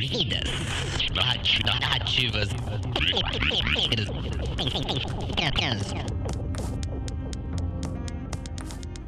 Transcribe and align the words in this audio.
vividas, 0.00 0.40
narrativas. 1.66 2.48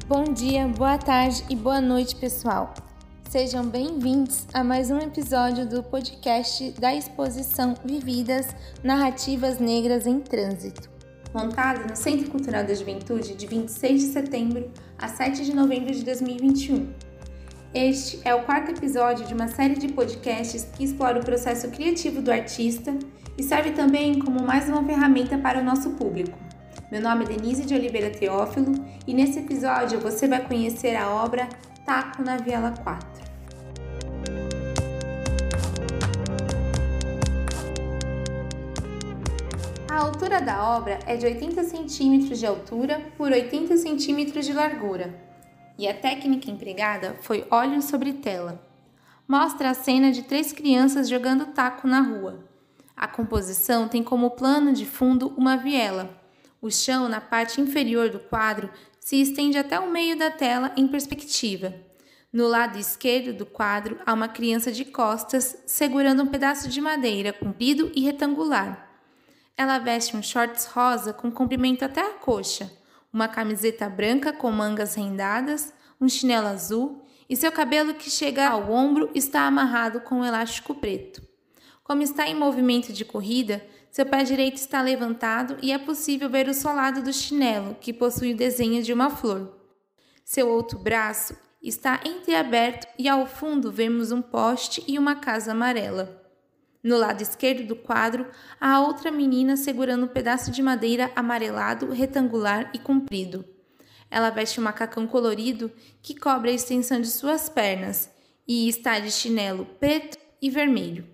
Bom 0.07 0.25
dia, 0.25 0.67
boa 0.67 0.99
tarde 0.99 1.43
e 1.49 1.55
boa 1.55 1.81
noite, 1.81 2.15
pessoal. 2.15 2.71
Sejam 3.27 3.65
bem-vindos 3.67 4.45
a 4.53 4.63
mais 4.63 4.91
um 4.91 4.99
episódio 4.99 5.67
do 5.67 5.81
podcast 5.81 6.71
da 6.79 6.93
exposição 6.93 7.73
Vividas 7.83 8.55
Narrativas 8.83 9.57
Negras 9.57 10.05
em 10.05 10.19
Trânsito, 10.19 10.87
montada 11.33 11.79
no 11.79 11.95
Centro 11.95 12.29
Cultural 12.29 12.63
da 12.63 12.75
Juventude 12.75 13.33
de 13.33 13.47
26 13.47 14.01
de 14.01 14.07
setembro 14.09 14.71
a 14.99 15.07
7 15.07 15.45
de 15.45 15.55
novembro 15.55 15.91
de 15.91 16.05
2021. 16.05 17.04
Este 17.75 18.21
é 18.23 18.33
o 18.33 18.43
quarto 18.43 18.71
episódio 18.71 19.25
de 19.25 19.33
uma 19.33 19.49
série 19.49 19.75
de 19.75 19.89
podcasts 19.89 20.65
que 20.77 20.85
explora 20.85 21.19
o 21.19 21.25
processo 21.25 21.67
criativo 21.67 22.21
do 22.21 22.31
artista 22.31 22.97
e 23.37 23.43
serve 23.43 23.71
também 23.71 24.17
como 24.17 24.41
mais 24.41 24.69
uma 24.69 24.81
ferramenta 24.81 25.37
para 25.37 25.59
o 25.59 25.63
nosso 25.63 25.89
público. 25.89 26.39
Meu 26.89 27.01
nome 27.01 27.25
é 27.25 27.27
Denise 27.27 27.65
de 27.65 27.75
Oliveira 27.75 28.09
Teófilo 28.09 28.73
e 29.05 29.13
nesse 29.13 29.39
episódio 29.39 29.99
você 29.99 30.25
vai 30.25 30.41
conhecer 30.47 30.95
a 30.95 31.09
obra 31.09 31.49
Taco 31.85 32.23
na 32.23 32.37
Viela 32.37 32.73
4. 32.81 33.25
A 39.89 39.97
altura 39.97 40.39
da 40.39 40.77
obra 40.77 40.97
é 41.05 41.17
de 41.17 41.25
80 41.25 41.61
centímetros 41.65 42.39
de 42.39 42.45
altura 42.45 43.01
por 43.17 43.33
80 43.33 43.75
centímetros 43.75 44.45
de 44.45 44.53
largura 44.53 45.24
e 45.77 45.87
a 45.87 45.93
técnica 45.93 46.49
empregada 46.49 47.17
foi 47.21 47.45
óleo 47.51 47.81
sobre 47.81 48.13
tela. 48.13 48.61
Mostra 49.27 49.71
a 49.71 49.73
cena 49.73 50.11
de 50.11 50.23
três 50.23 50.53
crianças 50.53 51.09
jogando 51.09 51.47
taco 51.47 51.87
na 51.87 52.01
rua. 52.01 52.45
A 52.95 53.07
composição 53.07 53.87
tem 53.87 54.03
como 54.03 54.31
plano 54.31 54.71
de 54.71 54.85
fundo 54.85 55.33
uma 55.35 55.57
viela. 55.57 56.21
O 56.61 56.71
chão, 56.71 57.09
na 57.09 57.19
parte 57.19 57.59
inferior 57.59 58.09
do 58.09 58.19
quadro, 58.19 58.69
se 58.99 59.19
estende 59.19 59.57
até 59.57 59.79
o 59.79 59.91
meio 59.91 60.17
da 60.17 60.31
tela 60.31 60.71
em 60.77 60.87
perspectiva. 60.87 61.73
No 62.31 62.47
lado 62.47 62.77
esquerdo 62.77 63.33
do 63.33 63.45
quadro 63.45 63.99
há 64.05 64.13
uma 64.13 64.27
criança 64.27 64.71
de 64.71 64.85
costas 64.85 65.57
segurando 65.65 66.23
um 66.23 66.27
pedaço 66.27 66.69
de 66.69 66.79
madeira 66.79 67.33
comprido 67.33 67.91
e 67.95 68.01
retangular. 68.01 68.89
Ela 69.57 69.79
veste 69.79 70.15
um 70.15 70.21
shorts 70.21 70.65
rosa 70.65 71.13
com 71.13 71.31
comprimento 71.31 71.83
até 71.83 72.01
a 72.01 72.13
coxa 72.13 72.71
uma 73.15 73.29
camiseta 73.29 73.87
branca 73.87 74.33
com 74.33 74.51
mangas 74.51 74.93
rendadas, 74.95 75.73
um 76.01 76.09
chinelo 76.09 76.47
azul 76.47 77.01
e 77.29 77.35
seu 77.37 77.49
cabelo 77.49 77.93
que 77.93 78.11
chega 78.11 78.45
ao 78.45 78.69
ombro 78.69 79.09
está 79.15 79.43
amarrado 79.43 80.01
com 80.01 80.15
um 80.15 80.25
elástico 80.25 80.75
preto. 80.75 81.25
Como 81.81 82.01
está 82.01 82.27
em 82.27 82.35
movimento 82.35 82.91
de 82.91 83.05
corrida, 83.05 83.65
seu 83.89 84.05
pé 84.05 84.25
direito 84.25 84.57
está 84.57 84.81
levantado 84.81 85.55
e 85.61 85.71
é 85.71 85.77
possível 85.77 86.29
ver 86.29 86.49
o 86.49 86.53
solado 86.53 87.01
do 87.01 87.13
chinelo, 87.13 87.77
que 87.79 87.93
possui 87.93 88.33
o 88.33 88.37
desenho 88.37 88.83
de 88.83 88.91
uma 88.91 89.09
flor. 89.09 89.49
Seu 90.25 90.49
outro 90.49 90.77
braço 90.77 91.37
está 91.63 92.01
entreaberto 92.03 92.85
e 92.99 93.07
ao 93.07 93.25
fundo 93.25 93.71
vemos 93.71 94.11
um 94.11 94.21
poste 94.21 94.83
e 94.85 94.99
uma 94.99 95.15
casa 95.15 95.53
amarela. 95.53 96.24
No 96.85 96.99
lado 96.99 97.23
esquerdo 97.23 97.65
do 97.65 97.75
quadro, 97.75 98.27
há 98.61 98.79
outra 98.79 99.09
menina 99.09 99.57
segurando 99.57 100.05
um 100.05 100.07
pedaço 100.07 100.51
de 100.51 100.61
madeira 100.61 101.11
amarelado, 101.15 101.91
retangular 101.91 102.69
e 102.75 102.77
comprido. 102.77 103.43
Ela 104.07 104.29
veste 104.29 104.59
um 104.59 104.63
macacão 104.63 105.07
colorido 105.07 105.71
que 106.03 106.15
cobre 106.15 106.51
a 106.51 106.53
extensão 106.53 107.01
de 107.01 107.07
suas 107.07 107.49
pernas 107.49 108.07
e 108.47 108.69
está 108.69 108.99
de 108.99 109.09
chinelo 109.09 109.65
preto 109.79 110.19
e 110.39 110.47
vermelho. 110.47 111.07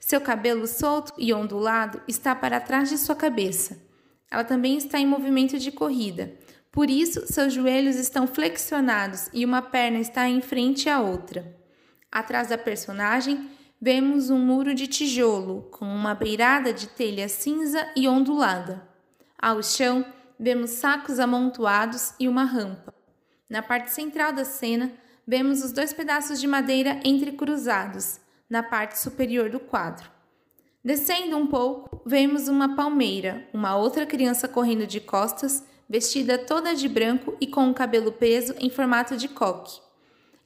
Seu 0.00 0.20
cabelo 0.20 0.66
solto 0.66 1.12
e 1.16 1.32
ondulado 1.32 2.02
está 2.08 2.34
para 2.34 2.58
trás 2.58 2.88
de 2.88 2.98
sua 2.98 3.14
cabeça. 3.14 3.80
Ela 4.28 4.42
também 4.42 4.76
está 4.76 4.98
em 4.98 5.06
movimento 5.06 5.60
de 5.60 5.70
corrida, 5.70 6.34
por 6.72 6.90
isso 6.90 7.32
seus 7.32 7.54
joelhos 7.54 7.94
estão 7.94 8.26
flexionados 8.26 9.30
e 9.32 9.44
uma 9.44 9.62
perna 9.62 10.00
está 10.00 10.28
em 10.28 10.40
frente 10.40 10.88
à 10.88 11.00
outra. 11.00 11.56
Atrás 12.10 12.48
da 12.48 12.58
personagem 12.58 13.54
vemos 13.80 14.30
um 14.30 14.38
muro 14.38 14.74
de 14.74 14.86
tijolo 14.86 15.68
com 15.70 15.84
uma 15.84 16.14
beirada 16.14 16.72
de 16.72 16.86
telha 16.86 17.28
cinza 17.28 17.86
e 17.94 18.08
ondulada. 18.08 18.86
Ao 19.38 19.62
chão, 19.62 20.04
vemos 20.38 20.70
sacos 20.70 21.18
amontoados 21.18 22.14
e 22.18 22.26
uma 22.26 22.44
rampa. 22.44 22.94
Na 23.48 23.62
parte 23.62 23.90
central 23.90 24.32
da 24.32 24.44
cena, 24.44 24.92
vemos 25.26 25.62
os 25.62 25.72
dois 25.72 25.92
pedaços 25.92 26.40
de 26.40 26.46
madeira 26.46 27.00
entrecruzados, 27.04 28.18
na 28.48 28.62
parte 28.62 28.98
superior 28.98 29.50
do 29.50 29.60
quadro. 29.60 30.10
Descendo 30.82 31.36
um 31.36 31.46
pouco, 31.46 32.00
vemos 32.06 32.48
uma 32.48 32.76
palmeira, 32.76 33.46
uma 33.52 33.76
outra 33.76 34.06
criança 34.06 34.48
correndo 34.48 34.86
de 34.86 35.00
costas, 35.00 35.64
vestida 35.88 36.38
toda 36.38 36.74
de 36.74 36.88
branco 36.88 37.36
e 37.40 37.46
com 37.46 37.68
o 37.68 37.74
cabelo 37.74 38.12
preso 38.12 38.54
em 38.58 38.70
formato 38.70 39.16
de 39.16 39.28
coque. 39.28 39.80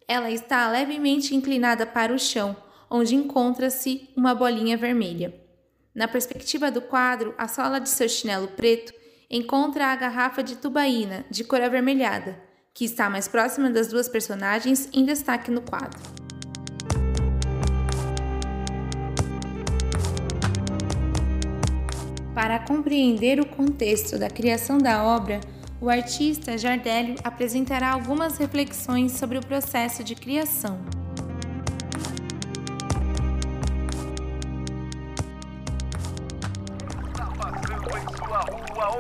Ela 0.09 0.31
está 0.31 0.69
levemente 0.69 1.37
inclinada 1.37 1.87
para 1.87 2.13
o 2.13 2.19
chão, 2.19 2.57
onde 2.91 3.15
encontra-se 3.15 4.09
uma 4.17 4.35
bolinha 4.35 4.77
vermelha. 4.77 5.35
Na 5.95 6.09
perspectiva 6.09 6.71
do 6.71 6.81
quadro, 6.81 7.35
a 7.39 7.47
sola 7.47 7.79
de 7.79 7.89
seu 7.89 8.09
chinelo 8.09 8.49
preto 8.49 8.93
encontra 9.31 9.87
a 9.87 9.97
garrafa 9.97 10.43
de 10.43 10.57
tubaína 10.57 11.25
de 11.31 11.45
cor 11.45 11.61
avermelhada, 11.61 12.41
que 12.75 12.85
está 12.85 13.09
mais 13.09 13.29
próxima 13.29 13.71
das 13.71 13.89
duas 13.89 14.09
personagens 14.09 14.89
em 14.93 15.05
destaque 15.05 15.51
no 15.51 15.63
quadro. 15.63 16.01
Para 22.35 22.59
compreender 22.61 23.39
o 23.39 23.47
contexto 23.47 24.19
da 24.19 24.31
criação 24.31 24.79
da 24.79 25.05
obra, 25.05 25.41
o 25.81 25.89
artista 25.89 26.57
Jardélio 26.57 27.17
apresentará 27.23 27.91
algumas 27.91 28.39
reflexões 28.39 29.13
sobre 29.13 29.39
o 29.39 29.45
processo 29.45 30.03
de 30.03 30.15
criação. 30.15 31.00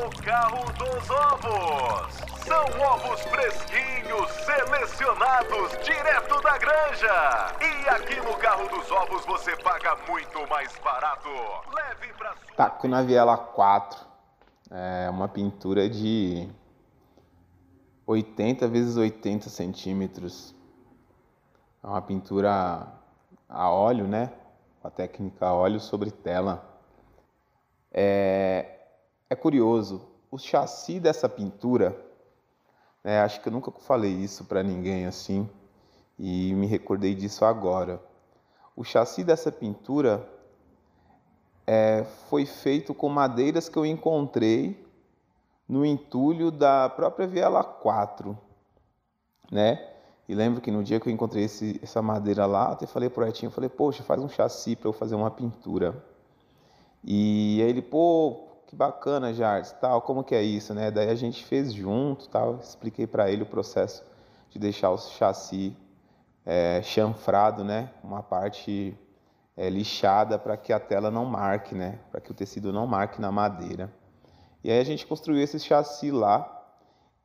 O 0.00 0.22
carro 0.22 0.64
dos 0.72 1.10
ovos. 1.10 2.14
São 2.44 2.64
ovos 2.80 3.20
fresquinhos, 3.22 4.30
selecionados 4.46 5.72
direto 5.84 6.40
da 6.40 6.56
granja. 6.56 7.54
E 7.60 7.88
aqui 7.88 8.16
no 8.20 8.34
carro 8.38 8.66
dos 8.68 8.90
ovos 8.90 9.24
você 9.26 9.54
paga 9.56 9.96
muito 10.08 10.48
mais 10.48 10.74
barato. 10.78 11.28
Leve 11.74 12.12
pra 12.14 12.34
sua... 12.34 12.56
Taco 12.56 12.88
na 12.88 13.02
Viela 13.02 13.36
4. 13.36 14.08
É 14.70 15.10
uma 15.10 15.28
pintura 15.28 15.88
de 15.88 16.48
80 18.06 18.68
vezes 18.68 18.96
80 18.96 19.50
centímetros. 19.50 20.54
É 21.84 21.86
uma 21.86 22.00
pintura 22.00 22.86
a 23.48 23.70
óleo, 23.70 24.06
né? 24.06 24.32
A 24.82 24.88
técnica 24.88 25.52
óleo 25.52 25.78
sobre 25.78 26.10
tela. 26.10 26.64
É, 27.92 28.79
é 29.30 29.36
curioso, 29.36 30.02
o 30.28 30.36
chassi 30.36 30.98
dessa 30.98 31.28
pintura, 31.28 31.96
né, 33.04 33.20
acho 33.20 33.40
que 33.40 33.48
eu 33.48 33.52
nunca 33.52 33.70
falei 33.70 34.10
isso 34.10 34.44
para 34.44 34.60
ninguém 34.60 35.06
assim, 35.06 35.48
e 36.18 36.52
me 36.54 36.66
recordei 36.66 37.14
disso 37.14 37.44
agora. 37.44 38.02
O 38.74 38.82
chassi 38.82 39.22
dessa 39.22 39.52
pintura 39.52 40.28
é, 41.64 42.04
foi 42.28 42.44
feito 42.44 42.92
com 42.92 43.08
madeiras 43.08 43.68
que 43.68 43.76
eu 43.76 43.86
encontrei 43.86 44.84
no 45.68 45.86
entulho 45.86 46.50
da 46.50 46.88
própria 46.88 47.28
Viela 47.28 47.62
4, 47.62 48.36
né? 49.50 49.88
E 50.28 50.34
lembro 50.34 50.60
que 50.60 50.70
no 50.70 50.82
dia 50.82 50.98
que 50.98 51.08
eu 51.08 51.12
encontrei 51.12 51.44
esse, 51.44 51.78
essa 51.82 52.02
madeira 52.02 52.46
lá, 52.46 52.72
até 52.72 52.86
falei 52.86 53.08
pro 53.08 53.26
Etinho, 53.26 53.50
falei, 53.50 53.70
poxa, 53.70 54.02
faz 54.02 54.20
um 54.20 54.28
chassi 54.28 54.74
para 54.74 54.88
eu 54.88 54.92
fazer 54.92 55.14
uma 55.14 55.30
pintura. 55.30 56.04
E 57.02 57.60
aí 57.62 57.68
ele, 57.68 57.82
pô, 57.82 58.49
que 58.70 58.76
bacana, 58.76 59.34
Jardim, 59.34 59.68
tal, 59.80 60.00
como 60.00 60.22
que 60.22 60.32
é 60.32 60.42
isso, 60.44 60.72
né? 60.72 60.92
Daí 60.92 61.10
a 61.10 61.14
gente 61.16 61.44
fez 61.44 61.72
junto, 61.72 62.28
tal, 62.28 62.58
expliquei 62.58 63.04
para 63.04 63.28
ele 63.28 63.42
o 63.42 63.46
processo 63.46 64.04
de 64.48 64.60
deixar 64.60 64.90
o 64.90 64.96
chassi 64.96 65.76
é, 66.46 66.80
chanfrado, 66.80 67.64
né? 67.64 67.90
Uma 68.00 68.22
parte 68.22 68.96
é, 69.56 69.68
lixada 69.68 70.38
para 70.38 70.56
que 70.56 70.72
a 70.72 70.78
tela 70.78 71.10
não 71.10 71.24
marque, 71.24 71.74
né? 71.74 71.98
Para 72.12 72.20
que 72.20 72.30
o 72.30 72.34
tecido 72.34 72.72
não 72.72 72.86
marque 72.86 73.20
na 73.20 73.32
madeira. 73.32 73.92
E 74.62 74.70
aí 74.70 74.78
a 74.78 74.84
gente 74.84 75.04
construiu 75.04 75.42
esse 75.42 75.58
chassi 75.58 76.12
lá 76.12 76.48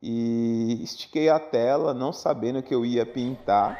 e 0.02 0.82
estiquei 0.82 1.28
a 1.28 1.38
tela, 1.38 1.94
não 1.94 2.12
sabendo 2.12 2.60
que 2.60 2.74
eu 2.74 2.84
ia 2.84 3.06
pintar. 3.06 3.78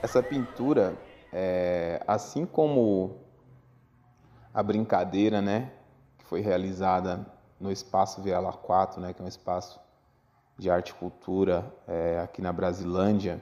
Essa 0.00 0.22
pintura 0.22 0.96
é, 1.32 2.02
assim 2.06 2.46
como 2.46 3.16
a 4.52 4.62
brincadeira, 4.62 5.40
né, 5.40 5.70
que 6.18 6.24
foi 6.24 6.40
realizada 6.40 7.26
no 7.60 7.70
espaço 7.70 8.22
Viela 8.22 8.52
4, 8.52 9.00
né, 9.00 9.12
que 9.12 9.20
é 9.20 9.24
um 9.24 9.28
espaço 9.28 9.80
de 10.58 10.68
arte 10.68 10.90
e 10.90 10.94
cultura 10.94 11.72
é, 11.86 12.20
aqui 12.20 12.42
na 12.42 12.52
Brasilândia, 12.52 13.40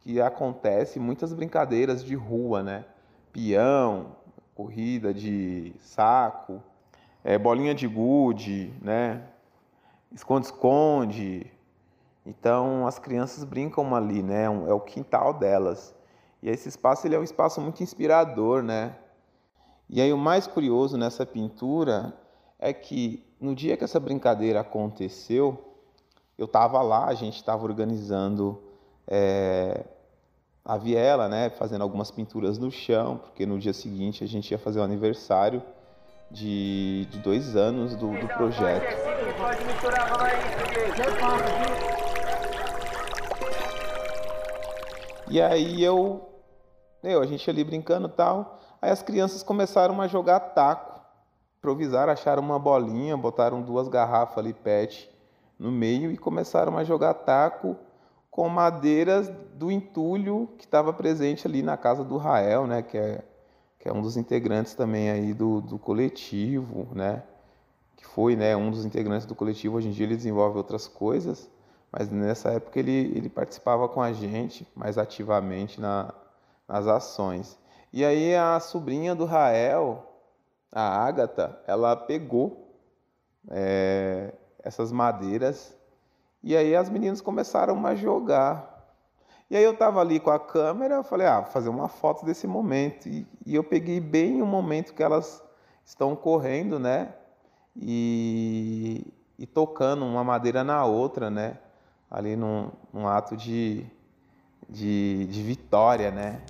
que 0.00 0.20
acontece 0.20 0.98
muitas 0.98 1.32
brincadeiras 1.32 2.04
de 2.04 2.14
rua, 2.14 2.62
né? 2.62 2.84
Peão, 3.32 4.16
corrida 4.54 5.14
de 5.14 5.72
saco, 5.78 6.60
é, 7.22 7.38
bolinha 7.38 7.74
de 7.74 7.86
gude, 7.86 8.72
né? 8.82 9.22
Esconde-esconde. 10.10 11.46
Então 12.26 12.86
as 12.86 12.98
crianças 12.98 13.44
brincam 13.44 13.94
ali, 13.94 14.22
né? 14.22 14.44
É 14.44 14.72
o 14.72 14.80
quintal 14.80 15.32
delas. 15.32 15.94
E 16.42 16.48
esse 16.48 16.68
espaço 16.68 17.06
ele 17.06 17.14
é 17.14 17.18
um 17.18 17.24
espaço 17.24 17.60
muito 17.60 17.82
inspirador, 17.82 18.62
né? 18.62 18.96
E 19.88 20.00
aí 20.00 20.12
o 20.12 20.18
mais 20.18 20.46
curioso 20.46 20.96
nessa 20.96 21.24
pintura 21.24 22.12
é 22.58 22.72
que 22.72 23.24
no 23.40 23.54
dia 23.54 23.76
que 23.76 23.84
essa 23.84 23.98
brincadeira 23.98 24.60
aconteceu, 24.60 25.76
eu 26.36 26.44
estava 26.44 26.82
lá, 26.82 27.06
a 27.06 27.14
gente 27.14 27.36
estava 27.36 27.64
organizando 27.64 28.62
é, 29.06 29.84
a 30.64 30.76
viela, 30.76 31.28
né, 31.28 31.50
fazendo 31.50 31.82
algumas 31.82 32.10
pinturas 32.10 32.58
no 32.58 32.70
chão, 32.70 33.16
porque 33.16 33.46
no 33.46 33.58
dia 33.58 33.72
seguinte 33.72 34.22
a 34.22 34.26
gente 34.26 34.50
ia 34.50 34.58
fazer 34.58 34.80
o 34.80 34.82
aniversário 34.82 35.62
de, 36.30 37.06
de 37.10 37.18
dois 37.20 37.56
anos 37.56 37.96
do, 37.96 38.10
do 38.10 38.28
projeto. 38.28 38.86
E 45.30 45.42
aí 45.42 45.82
eu, 45.82 46.26
eu, 47.02 47.20
a 47.20 47.26
gente 47.26 47.48
ali 47.50 47.62
brincando 47.62 48.08
e 48.08 48.10
tal, 48.10 48.58
aí 48.80 48.90
as 48.90 49.02
crianças 49.02 49.42
começaram 49.42 50.00
a 50.00 50.06
jogar 50.06 50.40
taco, 50.40 51.00
improvisaram, 51.58 52.12
acharam 52.12 52.42
uma 52.42 52.58
bolinha, 52.58 53.14
botaram 53.14 53.60
duas 53.60 53.88
garrafas 53.88 54.38
ali 54.38 54.54
PET 54.54 55.10
no 55.58 55.70
meio 55.70 56.10
e 56.10 56.16
começaram 56.16 56.78
a 56.78 56.84
jogar 56.84 57.12
taco 57.12 57.76
com 58.30 58.48
madeiras 58.48 59.28
do 59.54 59.70
entulho 59.70 60.48
que 60.56 60.64
estava 60.64 60.92
presente 60.92 61.46
ali 61.46 61.60
na 61.60 61.76
casa 61.76 62.02
do 62.02 62.16
Rael, 62.16 62.66
né, 62.66 62.82
que 62.82 62.96
é, 62.96 63.22
que 63.78 63.88
é 63.88 63.92
um 63.92 64.00
dos 64.00 64.16
integrantes 64.16 64.72
também 64.72 65.10
aí 65.10 65.34
do, 65.34 65.60
do 65.60 65.78
coletivo, 65.78 66.88
né, 66.94 67.22
que 67.96 68.06
foi 68.06 68.34
né, 68.34 68.56
um 68.56 68.70
dos 68.70 68.86
integrantes 68.86 69.26
do 69.26 69.34
coletivo. 69.34 69.76
Hoje 69.76 69.88
em 69.88 69.90
dia 69.90 70.06
ele 70.06 70.16
desenvolve 70.16 70.56
outras 70.56 70.88
coisas, 70.88 71.50
mas 71.90 72.10
nessa 72.10 72.50
época 72.50 72.78
ele, 72.78 73.12
ele 73.16 73.28
participava 73.28 73.88
com 73.88 74.02
a 74.02 74.12
gente 74.12 74.66
mais 74.74 74.98
ativamente 74.98 75.80
na, 75.80 76.12
nas 76.66 76.86
ações. 76.86 77.58
E 77.92 78.04
aí 78.04 78.34
a 78.34 78.60
sobrinha 78.60 79.14
do 79.14 79.24
Rael, 79.24 80.04
a 80.70 81.04
Ágata, 81.04 81.58
ela 81.66 81.96
pegou 81.96 82.74
é, 83.50 84.32
essas 84.62 84.92
madeiras 84.92 85.74
e 86.42 86.56
aí 86.56 86.76
as 86.76 86.90
meninas 86.90 87.20
começaram 87.20 87.84
a 87.86 87.94
jogar. 87.94 88.76
E 89.50 89.56
aí 89.56 89.64
eu 89.64 89.72
estava 89.72 90.00
ali 90.00 90.20
com 90.20 90.30
a 90.30 90.38
câmera, 90.38 90.96
eu 90.96 91.04
falei, 91.04 91.26
ah, 91.26 91.40
vou 91.40 91.50
fazer 91.50 91.70
uma 91.70 91.88
foto 91.88 92.24
desse 92.26 92.46
momento. 92.46 93.08
E, 93.08 93.26
e, 93.46 93.54
eu 93.54 93.64
peguei 93.64 93.98
bem 93.98 94.42
o 94.42 94.46
momento 94.46 94.92
que 94.92 95.02
elas 95.02 95.42
estão 95.84 96.14
correndo, 96.14 96.78
né? 96.78 97.14
E, 97.74 99.06
e 99.38 99.46
tocando 99.46 100.04
uma 100.04 100.22
madeira 100.22 100.62
na 100.62 100.84
outra, 100.84 101.30
né? 101.30 101.58
Ali 102.10 102.36
num, 102.36 102.70
num 102.92 103.06
ato 103.06 103.36
de, 103.36 103.84
de, 104.68 105.26
de 105.26 105.42
vitória, 105.42 106.10
né? 106.10 106.40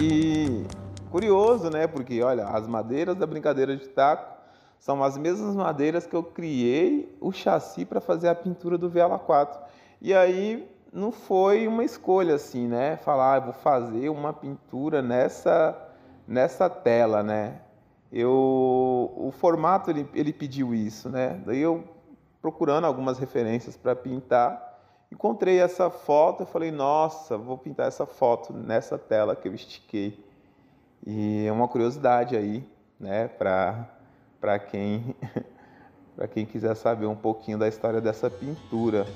E 0.00 0.64
Curioso, 1.12 1.68
né? 1.68 1.86
Porque, 1.86 2.22
olha, 2.22 2.46
as 2.46 2.66
madeiras 2.66 3.14
da 3.14 3.26
brincadeira 3.26 3.76
de 3.76 3.86
taco 3.86 4.34
são 4.78 5.04
as 5.04 5.18
mesmas 5.18 5.54
madeiras 5.54 6.06
que 6.06 6.16
eu 6.16 6.22
criei 6.22 7.14
o 7.20 7.30
chassi 7.30 7.84
para 7.84 8.00
fazer 8.00 8.28
a 8.30 8.34
pintura 8.34 8.78
do 8.78 8.88
Vela 8.88 9.18
4. 9.18 9.60
E 10.00 10.14
aí 10.14 10.66
não 10.90 11.12
foi 11.12 11.68
uma 11.68 11.84
escolha 11.84 12.36
assim, 12.36 12.66
né? 12.66 12.96
Falar, 12.96 13.34
ah, 13.34 13.40
vou 13.40 13.52
fazer 13.52 14.08
uma 14.08 14.32
pintura 14.32 15.02
nessa 15.02 15.78
nessa 16.26 16.70
tela, 16.70 17.22
né? 17.22 17.60
Eu 18.12 19.12
o 19.16 19.32
formato 19.32 19.90
ele, 19.90 20.06
ele 20.14 20.32
pediu 20.32 20.74
isso, 20.74 21.08
né? 21.08 21.40
Daí 21.46 21.60
eu 21.60 21.84
procurando 22.42 22.86
algumas 22.86 23.18
referências 23.18 23.76
para 23.76 23.94
pintar, 23.94 24.72
encontrei 25.10 25.60
essa 25.60 25.88
foto, 25.88 26.42
eu 26.42 26.46
falei, 26.46 26.72
nossa, 26.72 27.38
vou 27.38 27.56
pintar 27.56 27.86
essa 27.86 28.04
foto 28.04 28.52
nessa 28.52 28.98
tela 28.98 29.36
que 29.36 29.46
eu 29.46 29.54
estiquei. 29.54 30.18
E 31.06 31.46
é 31.46 31.52
uma 31.52 31.68
curiosidade 31.68 32.36
aí, 32.36 32.68
né, 32.98 33.28
para 33.28 34.58
quem, 34.70 35.14
quem 36.34 36.44
quiser 36.44 36.74
saber 36.74 37.06
um 37.06 37.16
pouquinho 37.16 37.58
da 37.58 37.68
história 37.68 38.00
dessa 38.00 38.28
pintura. 38.28 39.06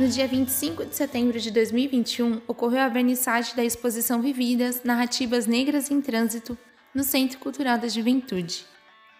No 0.00 0.08
dia 0.08 0.26
25 0.26 0.86
de 0.86 0.96
setembro 0.96 1.38
de 1.38 1.50
2021, 1.50 2.40
ocorreu 2.48 2.80
a 2.80 2.88
vernissagem 2.88 3.54
da 3.54 3.62
exposição 3.62 4.22
Vividas 4.22 4.82
Narrativas 4.82 5.46
Negras 5.46 5.90
em 5.90 6.00
Trânsito 6.00 6.56
no 6.94 7.04
Centro 7.04 7.38
Cultural 7.38 7.76
da 7.76 7.86
Juventude. 7.86 8.64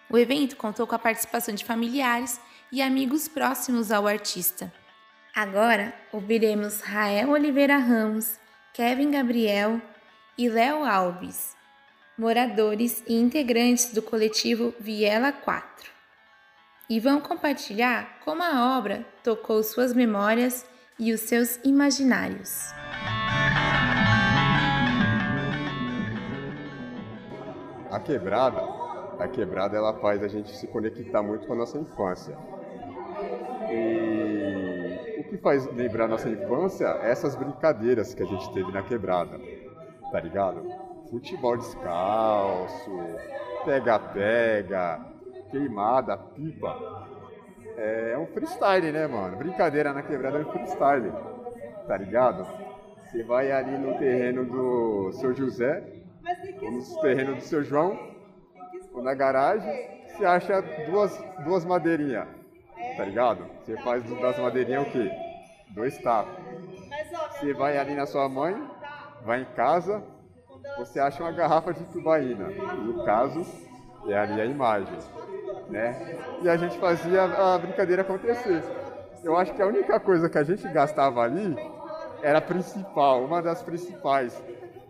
O 0.09 0.17
evento 0.17 0.55
contou 0.55 0.87
com 0.87 0.95
a 0.95 0.97
participação 0.97 1.53
de 1.53 1.63
familiares 1.63 2.41
e 2.71 2.81
amigos 2.81 3.27
próximos 3.27 3.91
ao 3.91 4.07
artista. 4.07 4.73
Agora 5.35 5.93
ouviremos 6.11 6.81
Rael 6.81 7.29
Oliveira 7.29 7.77
Ramos, 7.77 8.39
Kevin 8.73 9.11
Gabriel 9.11 9.79
e 10.35 10.49
Léo 10.49 10.83
Alves, 10.83 11.55
moradores 12.17 13.03
e 13.05 13.13
integrantes 13.13 13.93
do 13.93 14.01
coletivo 14.01 14.73
Viela 14.79 15.31
4, 15.31 15.91
e 16.89 16.99
vão 16.99 17.21
compartilhar 17.21 18.17
como 18.25 18.41
a 18.41 18.75
obra 18.75 19.05
tocou 19.23 19.61
suas 19.61 19.93
memórias 19.93 20.70
e 21.01 21.11
os 21.11 21.19
seus 21.19 21.59
imaginários. 21.65 22.71
A 27.89 27.99
quebrada, 27.99 28.61
a 29.19 29.27
quebrada 29.27 29.75
ela 29.75 29.99
faz 29.99 30.23
a 30.23 30.29
gente 30.29 30.55
se 30.55 30.65
conectar 30.67 31.21
muito 31.21 31.45
com 31.45 31.53
a 31.53 31.57
nossa 31.57 31.77
infância. 31.77 32.37
E 33.69 34.21
que 35.31 35.37
faz 35.37 35.65
lembrar 35.73 36.09
nossa 36.09 36.29
infância 36.29 36.85
é 37.01 37.09
essas 37.09 37.37
brincadeiras 37.37 38.13
que 38.13 38.21
a 38.21 38.25
gente 38.25 38.53
teve 38.53 38.69
na 38.69 38.83
quebrada, 38.83 39.39
tá 40.11 40.19
ligado? 40.19 40.61
Futebol 41.09 41.55
descalço, 41.55 42.91
pega-pega, 43.63 44.99
queimada, 45.49 46.17
pipa. 46.17 47.07
É 47.77 48.10
um 48.21 48.27
freestyle, 48.27 48.91
né, 48.91 49.07
mano? 49.07 49.37
Brincadeira 49.37 49.93
na 49.93 50.01
quebrada 50.01 50.37
é 50.37 50.41
um 50.41 50.51
freestyle, 50.51 51.11
tá 51.87 51.97
ligado? 51.97 52.47
Você 53.05 53.23
vai 53.23 53.51
ali 53.51 53.77
no 53.77 53.97
terreno 53.97 54.45
do 54.45 55.11
seu 55.13 55.33
José, 55.33 55.83
ou 56.61 56.71
no 56.71 57.01
terreno 57.01 57.35
do 57.35 57.41
seu 57.41 57.63
João, 57.63 57.97
ou 58.93 59.01
na 59.01 59.13
garagem, 59.13 60.01
você 60.07 60.25
acha 60.25 60.61
duas, 60.87 61.17
duas 61.43 61.65
madeirinhas 61.65 62.41
tá 62.95 63.05
ligado? 63.05 63.45
Você 63.63 63.75
faz 63.77 64.03
das 64.03 64.37
madeirinhas 64.39 64.87
o 64.87 64.91
quê? 64.91 65.11
Dois 65.69 65.97
tapas. 65.99 66.35
Você 67.31 67.53
vai 67.53 67.77
ali 67.77 67.95
na 67.95 68.05
sua 68.05 68.27
mãe, 68.27 68.55
vai 69.23 69.41
em 69.41 69.45
casa, 69.55 70.03
você 70.77 70.99
acha 70.99 71.23
uma 71.23 71.31
garrafa 71.31 71.73
de 71.73 71.83
tubaína. 71.85 72.47
No 72.47 73.03
caso, 73.03 73.45
é 74.07 74.17
ali 74.17 74.41
a 74.41 74.45
imagem, 74.45 74.97
né? 75.71 76.19
E 76.41 76.49
a 76.49 76.57
gente 76.57 76.77
fazia 76.77 77.23
a 77.23 77.57
brincadeira 77.57 78.01
acontecer. 78.01 78.61
Eu 79.23 79.35
acho 79.37 79.53
que 79.53 79.61
a 79.61 79.67
única 79.67 79.99
coisa 79.99 80.29
que 80.29 80.37
a 80.37 80.43
gente 80.43 80.67
gastava 80.67 81.21
ali 81.21 81.55
era 82.21 82.39
a 82.39 82.41
principal, 82.41 83.23
uma 83.23 83.41
das 83.41 83.63
principais, 83.63 84.41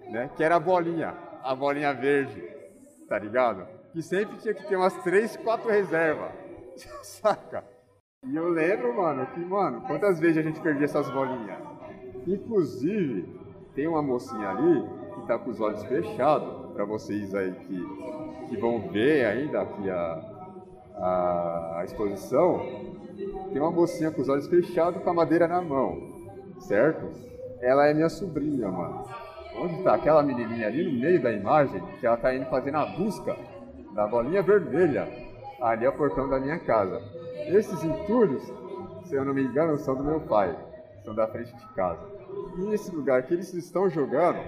né? 0.10 0.30
Que 0.36 0.44
era 0.44 0.56
a 0.56 0.60
bolinha, 0.60 1.14
a 1.44 1.56
bolinha 1.56 1.94
verde, 1.94 2.44
tá 3.08 3.18
ligado? 3.20 3.68
Que 3.94 4.02
sempre 4.02 4.38
tinha 4.38 4.54
que 4.54 4.66
ter 4.68 4.76
umas 4.76 4.96
três, 5.04 5.38
quatro 5.38 5.70
reservas, 5.70 6.32
saca? 7.04 7.64
E 8.26 8.36
eu 8.36 8.50
lembro, 8.50 8.96
mano, 8.96 9.26
que, 9.28 9.40
mano, 9.40 9.82
quantas 9.82 10.20
vezes 10.20 10.38
a 10.38 10.42
gente 10.42 10.60
perdia 10.60 10.86
essas 10.86 11.10
bolinhas. 11.10 11.58
Inclusive, 12.28 13.40
tem 13.74 13.88
uma 13.88 14.02
mocinha 14.02 14.50
ali 14.50 14.88
que 15.16 15.28
tá 15.28 15.40
com 15.40 15.50
os 15.50 15.60
olhos 15.60 15.84
fechados, 15.86 16.72
para 16.74 16.86
vocês 16.86 17.34
aí 17.34 17.52
que, 17.52 18.48
que 18.48 18.58
vão 18.58 18.90
ver 18.90 19.26
ainda 19.26 19.62
aqui 19.62 19.90
a, 19.90 20.31
a, 21.02 21.82
exposição. 21.84 22.60
Tem 23.52 23.62
uma 23.62 23.72
mocinha 23.72 24.12
com 24.12 24.22
os 24.22 24.30
olhos 24.30 24.48
fechados 24.48 25.02
com 25.04 25.10
a 25.10 25.14
madeira 25.14 25.48
na 25.48 25.62
mão, 25.62 25.98
certo? 26.60 27.10
Ela 27.60 27.88
é 27.88 27.94
minha 27.94 28.10
sobrinha, 28.10 28.70
mano. 28.70 29.06
Onde 29.56 29.84
tá 29.84 29.96
aquela 29.96 30.24
menininha 30.24 30.68
ali 30.68 30.84
no 30.84 31.00
meio 31.00 31.22
da 31.22 31.32
imagem, 31.32 31.82
que 32.00 32.06
ela 32.06 32.18
tá 32.18 32.34
indo 32.34 32.46
fazendo 32.46 32.78
a 32.78 32.86
busca 32.86 33.36
da 33.94 34.08
bolinha 34.08 34.42
vermelha. 34.42 35.08
Ali 35.62 35.86
é 35.86 35.90
o 35.90 35.94
portão 35.94 36.28
da 36.30 36.40
minha 36.40 36.58
casa. 36.60 37.02
Esses 37.48 37.84
entulhos, 37.84 38.42
se 39.04 39.16
eu 39.16 39.26
não 39.26 39.34
me 39.34 39.44
engano, 39.44 39.78
são 39.78 39.96
do 39.96 40.04
meu 40.04 40.22
pai, 40.22 40.56
são 41.04 41.14
da 41.14 41.28
frente 41.28 41.54
de 41.56 41.68
casa. 41.74 42.02
E 42.58 42.62
nesse 42.62 42.96
lugar 42.96 43.24
que 43.24 43.34
eles 43.34 43.54
estão 43.54 43.90
jogando 43.90 44.40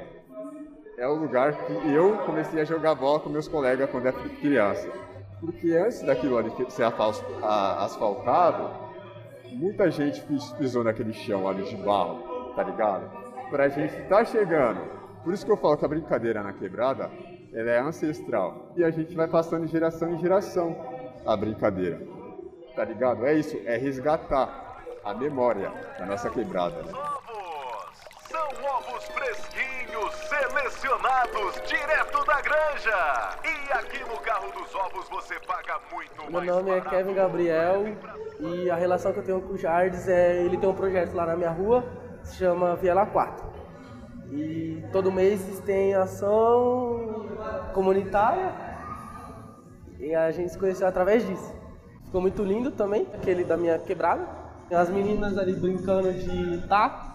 é 0.98 1.08
o 1.08 1.16
lugar 1.16 1.54
que 1.54 1.92
eu 1.92 2.18
comecei 2.20 2.62
a 2.62 2.66
jogar 2.66 2.96
bola 2.96 3.20
com 3.20 3.30
meus 3.30 3.48
colegas 3.48 3.90
quando 3.90 4.08
era 4.08 4.18
criança. 4.40 4.88
Porque 5.46 5.74
antes 5.76 6.02
daquilo 6.02 6.38
ali 6.38 6.52
ser 6.70 6.84
asfaltado, 6.84 8.70
muita 9.52 9.92
gente 9.92 10.22
pisou 10.58 10.84
naquele 10.84 11.12
chão 11.12 11.48
ali 11.48 11.64
de 11.64 11.76
barro, 11.78 12.54
tá 12.56 12.64
ligado? 12.64 13.12
Pra 13.50 13.68
gente 13.68 13.94
tá 14.08 14.24
chegando. 14.24 14.80
Por 15.24 15.34
isso 15.34 15.46
que 15.46 15.52
eu 15.52 15.58
falo 15.58 15.78
que 15.78 15.86
a 15.86 15.88
brincadeira 15.88 16.42
na 16.42 16.54
quebrada, 16.54 17.12
ela 17.54 17.70
é 17.70 17.80
ancestral. 17.80 18.72
E 18.76 18.84
a 18.84 18.90
gente 18.90 19.16
vai 19.16 19.28
passando 19.28 19.66
de 19.66 19.72
geração 19.72 20.14
em 20.14 20.20
geração 20.20 20.76
a 21.26 21.36
brincadeira. 21.36 22.02
Tá 22.76 22.86
ligado? 22.86 23.26
É 23.26 23.34
isso, 23.34 23.58
é 23.66 23.78
resgatar 23.78 24.82
a 25.04 25.14
memória 25.14 25.72
da 26.00 26.06
nossa 26.06 26.30
quebrada, 26.30 26.82
né? 26.84 26.92
Selecionados 30.84 31.62
direto 31.66 32.26
da 32.26 32.42
granja. 32.42 33.38
E 33.44 33.72
aqui 33.72 34.00
no 34.00 34.20
carro 34.20 34.52
dos 34.52 34.76
ovos 34.76 35.08
você 35.10 35.40
paga 35.48 35.80
muito 35.92 36.30
Meu 36.30 36.42
nome 36.42 36.72
é. 36.72 36.82
Kevin 36.82 37.14
Gabriel 37.14 37.86
e 38.40 38.70
a 38.70 38.76
relação 38.76 39.14
que 39.14 39.20
eu 39.20 39.24
tenho 39.24 39.42
com 39.42 39.54
o 39.54 39.58
Jardes 39.58 40.08
é 40.10 40.44
ele 40.44 40.58
tem 40.58 40.68
um 40.68 40.74
projeto 40.74 41.14
lá 41.14 41.26
na 41.26 41.38
minha 41.38 41.52
rua, 41.52 41.86
se 42.24 42.36
chama 42.36 42.76
Viela 42.76 43.06
4. 43.06 43.54
E 44.32 44.84
todo 44.92 45.12
mês 45.12 45.60
tem 45.62 45.94
ação 45.94 47.30
comunitária 47.74 48.52
e 50.00 50.14
a 50.14 50.32
gente 50.32 50.52
se 50.52 50.58
conheceu 50.58 50.88
através 50.88 51.26
disso. 51.26 51.56
Ficou 52.06 52.20
muito 52.20 52.44
lindo 52.44 52.72
também, 52.72 53.08
aquele 53.14 53.46
da 53.46 53.56
minha 53.56 53.80
quebrada. 53.80 54.28
Tem 54.68 54.78
as 54.78 54.90
meninas 54.90 55.38
ali 55.38 55.54
brincando 55.54 56.12
de 56.12 56.68
taco. 56.68 57.14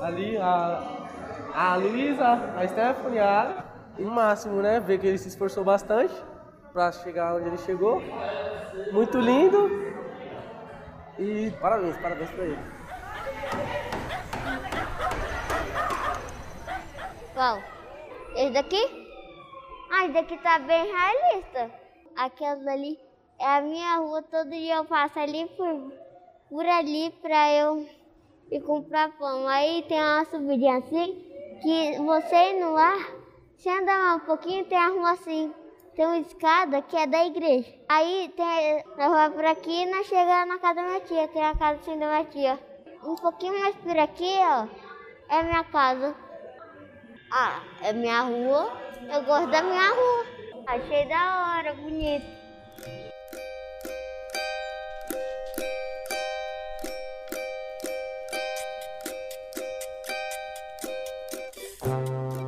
Ali 0.00 0.36
a, 0.36 1.03
a 1.54 1.76
Luísa, 1.76 2.26
a 2.56 2.66
Stephanie, 2.66 3.20
a 3.20 3.40
Ara. 3.40 3.64
O 3.96 4.02
máximo, 4.02 4.60
né? 4.60 4.80
Ver 4.80 4.98
que 4.98 5.06
ele 5.06 5.18
se 5.18 5.28
esforçou 5.28 5.62
bastante 5.62 6.12
para 6.72 6.90
chegar 6.90 7.36
onde 7.36 7.46
ele 7.46 7.58
chegou. 7.58 8.02
Muito 8.92 9.18
lindo. 9.18 9.70
E 11.16 11.52
parabéns, 11.60 11.96
parabéns 11.98 12.30
pra 12.30 12.44
ele. 12.44 12.58
Qual? 17.32 17.58
Esse 18.34 18.50
daqui? 18.50 19.08
Ah, 19.92 20.04
esse 20.06 20.14
daqui 20.14 20.36
tá 20.38 20.58
bem 20.58 20.90
realista. 20.90 21.70
Aquelas 22.16 22.66
ali 22.66 22.98
é 23.38 23.46
a 23.46 23.60
minha 23.60 23.96
rua, 23.98 24.22
todo 24.22 24.50
dia 24.50 24.76
eu 24.76 24.84
passo 24.84 25.20
ali 25.20 25.46
por, 25.56 25.92
por 26.48 26.66
ali 26.66 27.10
pra 27.22 27.52
eu 27.52 27.88
ir 28.50 28.60
comprar 28.62 29.16
pão. 29.16 29.46
Aí 29.46 29.84
tem 29.88 30.00
uma 30.00 30.24
subidinha 30.24 30.78
assim, 30.78 31.33
que 31.60 31.98
você 31.98 32.52
indo 32.52 32.72
lá, 32.72 32.96
se 33.56 33.68
andar 33.68 34.16
um 34.16 34.20
pouquinho, 34.20 34.64
tem 34.64 34.78
a 34.78 34.88
rua 34.88 35.12
assim. 35.12 35.52
Tem 35.94 36.06
uma 36.06 36.18
escada 36.18 36.82
que 36.82 36.96
é 36.96 37.06
da 37.06 37.24
igreja. 37.24 37.72
Aí 37.88 38.32
tem, 38.36 38.84
nós 38.96 39.10
vamos 39.10 39.36
por 39.36 39.44
aqui 39.44 39.82
e 39.82 39.86
nós 39.86 40.06
chegamos 40.06 40.48
na 40.48 40.58
casa 40.58 40.74
da 40.74 40.82
minha 40.82 41.00
tia, 41.00 41.28
tem 41.28 41.44
a 41.44 41.54
casa 41.54 41.78
assim 41.80 41.98
da 41.98 42.06
minha 42.06 42.24
tia. 42.24 42.58
Um 43.04 43.14
pouquinho 43.14 43.58
mais 43.60 43.76
por 43.76 43.96
aqui, 43.96 44.34
ó, 44.40 44.66
é 45.28 45.42
minha 45.42 45.62
casa. 45.64 46.14
Ah, 47.30 47.62
é 47.82 47.92
minha 47.92 48.22
rua. 48.22 48.72
Eu 49.12 49.22
gosto 49.22 49.46
da 49.48 49.62
minha 49.62 49.90
rua. 49.90 50.26
Achei 50.66 51.06
da 51.06 51.56
hora, 51.58 51.74
bonito. 51.74 52.33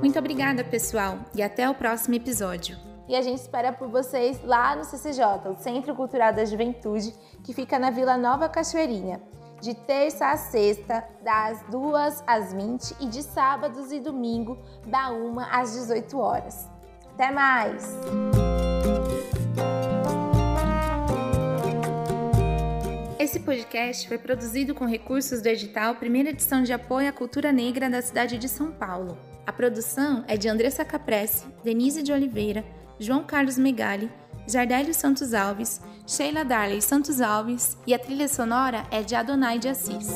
Muito 0.07 0.21
obrigada, 0.21 0.63
pessoal, 0.63 1.19
e 1.35 1.43
até 1.43 1.69
o 1.69 1.75
próximo 1.75 2.15
episódio. 2.15 2.79
E 3.09 3.17
a 3.17 3.21
gente 3.21 3.41
espera 3.41 3.73
por 3.73 3.89
vocês 3.89 4.41
lá 4.45 4.77
no 4.77 4.85
CCJ, 4.85 5.49
o 5.51 5.57
Centro 5.57 5.97
Cultural 5.97 6.33
da 6.33 6.45
Juventude, 6.45 7.13
que 7.43 7.53
fica 7.53 7.77
na 7.77 7.91
Vila 7.91 8.17
Nova 8.17 8.49
Cachoeirinha, 8.49 9.21
de 9.61 9.75
terça 9.75 10.29
a 10.29 10.37
sexta, 10.37 11.05
das 11.25 11.61
2 11.73 12.23
às 12.25 12.53
20 12.53 12.95
e 13.01 13.09
de 13.09 13.21
sábados 13.21 13.91
e 13.91 13.99
domingo, 13.99 14.57
da 14.87 15.11
1 15.11 15.41
às 15.41 15.73
18 15.73 16.19
horas. 16.21 16.69
Até 17.13 17.33
mais! 17.33 17.93
Esse 23.19 23.41
podcast 23.41 24.07
foi 24.07 24.19
produzido 24.19 24.73
com 24.73 24.87
recursos 24.87 25.43
do 25.43 25.49
edital 25.49 25.97
Primeira 25.97 26.31
Edição 26.31 26.63
de 26.63 26.73
Apoio 26.73 27.09
à 27.09 27.13
Cultura 27.13 27.51
Negra 27.51 27.91
da 27.91 28.01
cidade 28.01 28.39
de 28.39 28.49
São 28.49 28.71
Paulo. 28.71 29.19
A 29.47 29.53
produção 29.53 30.25
é 30.27 30.37
de 30.37 30.49
Andressa 30.49 30.85
Capresse, 30.85 31.47
Denise 31.63 32.03
de 32.03 32.13
Oliveira, 32.13 32.65
João 32.99 33.23
Carlos 33.23 33.57
Megali, 33.57 34.11
Jardélio 34.49 34.93
Santos 34.93 35.33
Alves, 35.33 35.81
Sheila 36.05 36.45
Darley 36.45 36.83
Santos 36.83 37.21
Alves 37.21 37.79
e 37.87 37.95
a 37.95 37.99
trilha 37.99 38.27
sonora 38.27 38.85
é 38.91 39.03
de 39.03 39.15
Adonai 39.15 39.59
de 39.61 39.69
Assis. 39.69 40.09